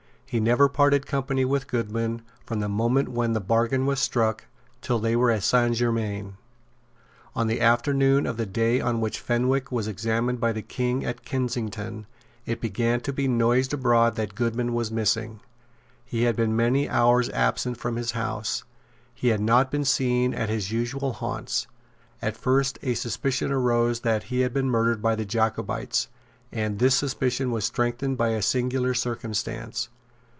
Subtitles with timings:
[0.31, 4.45] He never parted company with Goodman from the moment when the bargain was struck
[4.79, 6.35] till they were at Saint Germains.
[7.35, 11.25] On the afternoon of the day on which Fenwick was examined by the King at
[11.25, 12.07] Kensington
[12.45, 15.41] it began to be noised abroad that Goodman was missing.
[16.05, 18.63] He had been many hours absent from his house.
[19.13, 21.67] He had not been seen at his usual haunts.
[22.21, 26.07] At first a suspicion arose that he had been murdered by the Jacobites;
[26.53, 29.89] and this suspicion was strengthened by a singular circumstance.